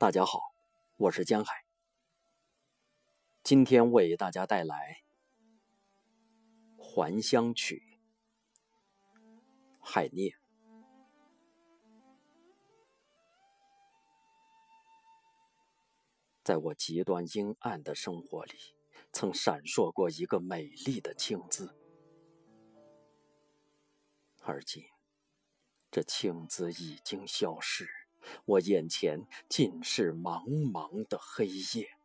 [0.00, 0.54] 大家好，
[0.96, 1.66] 我是江海。
[3.42, 5.02] 今天为大家带来
[6.82, 7.98] 《还乡曲》，
[9.78, 10.34] 海涅。
[16.42, 18.58] 在我极端阴暗的生活里，
[19.12, 21.76] 曾闪烁过一个美丽的青姿，
[24.40, 24.82] 而今，
[25.90, 27.99] 这青姿已经消失。
[28.44, 31.96] 我眼前尽是茫茫的黑夜，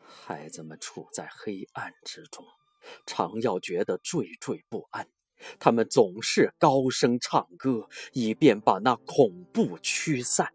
[0.00, 2.44] 孩子们处在黑暗之中，
[3.06, 5.08] 常要觉得惴惴不安。
[5.60, 10.52] 他们总是高声唱歌，以便把那恐怖驱散。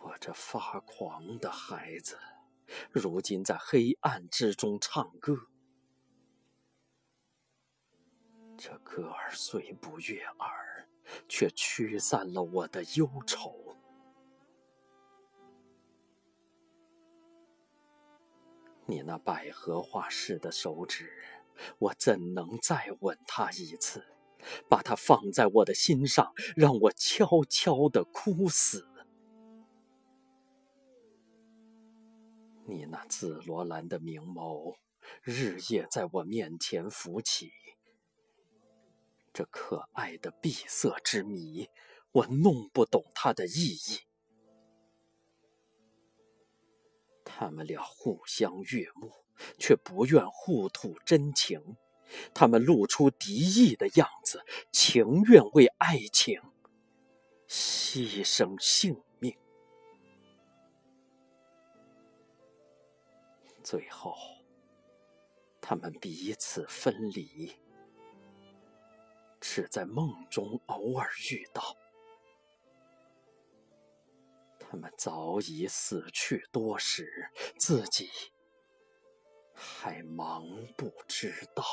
[0.00, 2.18] 我这发狂的孩子，
[2.90, 5.36] 如今在黑暗之中唱歌。
[8.62, 10.86] 这歌儿虽不悦耳，
[11.26, 13.74] 却驱散了我的忧愁。
[18.84, 21.10] 你那百合花似的手指，
[21.78, 24.04] 我怎能再吻它一次？
[24.68, 28.86] 把它放在我的心上，让我悄悄的哭死。
[32.66, 34.76] 你那紫罗兰的明眸，
[35.22, 37.50] 日夜在我面前浮起。
[39.32, 41.68] 这可爱的闭塞之谜，
[42.12, 44.00] 我弄不懂它的意义。
[47.24, 49.24] 他们俩互相悦目，
[49.56, 51.76] 却不愿互吐真情。
[52.34, 54.42] 他们露出敌意的样子，
[54.72, 56.42] 情愿为爱情
[57.46, 59.38] 牺牲性命。
[63.62, 64.16] 最后，
[65.60, 67.52] 他们彼此分离。
[69.40, 71.76] 只在梦中偶尔遇到，
[74.58, 78.08] 他们早已死去多时，自己
[79.54, 80.44] 还忙
[80.76, 81.64] 不知道。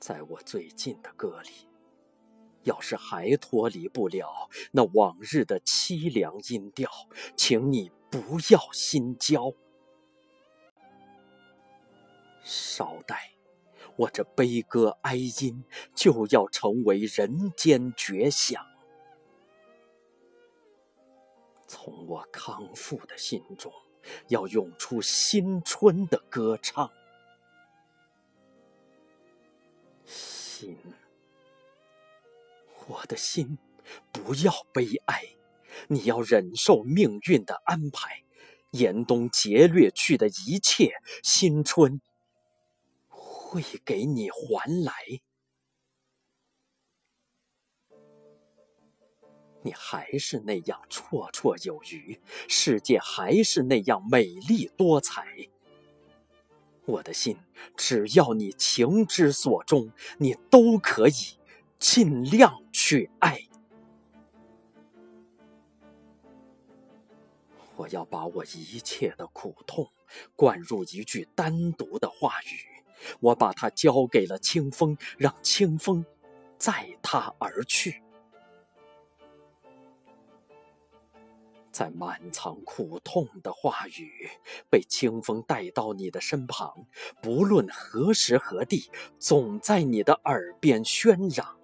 [0.00, 1.68] 在我最近的歌里，
[2.64, 6.90] 要是还脱离不了那往日的凄凉音调，
[7.36, 8.18] 请你不
[8.50, 9.54] 要心焦。
[12.72, 13.34] 稍待，
[13.96, 15.62] 我这悲歌哀音
[15.94, 18.66] 就要成为人间绝响。
[21.66, 23.70] 从我康复的心中，
[24.28, 26.90] 要涌出新春的歌唱。
[30.06, 30.78] 心，
[32.86, 33.58] 我的心，
[34.10, 35.22] 不要悲哀，
[35.88, 38.24] 你要忍受命运的安排，
[38.70, 42.00] 严冬劫掠去的一切，新春。
[43.52, 44.92] 会给你还来，
[49.62, 52.18] 你还是那样绰绰有余，
[52.48, 55.50] 世界还是那样美丽多彩。
[56.86, 57.36] 我的心，
[57.76, 61.12] 只要你情之所钟，你都可以
[61.78, 63.46] 尽量去爱。
[67.76, 69.90] 我要把我一切的苦痛
[70.34, 72.71] 灌入一句单独的话语。
[73.20, 76.04] 我把它交给了清风，让清风
[76.58, 78.02] 载它而去。
[81.70, 84.28] 在满藏苦痛的话语
[84.68, 86.86] 被清风带到你的身旁，
[87.22, 91.56] 不论何时何地，总在你的耳边喧嚷。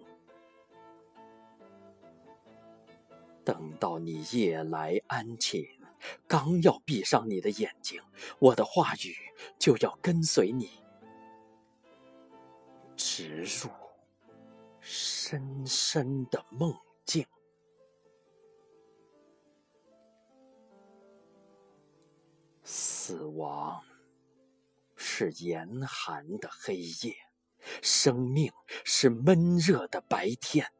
[3.44, 5.66] 等到你夜来安寝，
[6.27, 8.00] 刚要闭上你的眼睛，
[8.38, 9.15] 我的话语
[9.59, 10.71] 就要跟随你。
[12.98, 13.70] 植入
[14.81, 17.24] 深深的梦境。
[22.65, 23.83] 死亡
[24.97, 27.15] 是严寒的黑夜，
[27.80, 28.53] 生命
[28.84, 30.71] 是闷热的白天。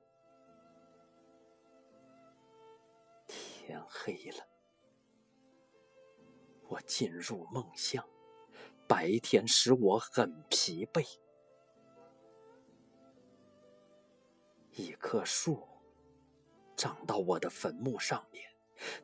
[3.29, 4.45] 天黑了，
[6.65, 8.05] 我进入梦乡。
[8.89, 11.07] 白天使我很疲惫。
[14.79, 15.67] 一棵树
[16.77, 18.49] 长到我的坟墓上面，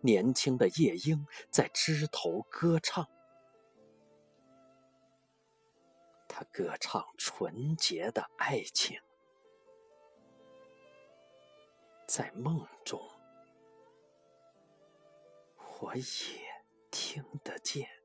[0.01, 3.05] 年轻的夜莺在枝头歌唱。
[6.29, 8.97] 它歌唱纯洁的爱情，
[12.07, 13.01] 在梦中
[15.81, 16.03] 我也
[16.93, 18.04] 听得见。